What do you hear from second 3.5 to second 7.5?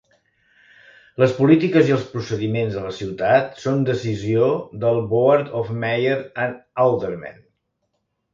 són decisió del Board of Mayer and Aldermen.